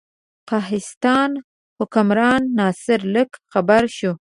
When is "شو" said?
3.97-4.11